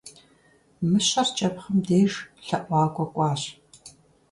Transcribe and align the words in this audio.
Мыщэр 0.89 1.27
кӀэпхъым 1.37 1.77
деж 1.87 2.13
лъэӀуакӀуэ 2.45 3.05
кӀуащ. 3.13 3.41